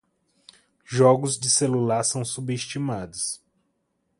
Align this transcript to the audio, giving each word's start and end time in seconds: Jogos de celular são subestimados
Jogos 0.87 1.37
de 1.39 1.47
celular 1.47 2.03
são 2.03 2.25
subestimados 2.25 3.39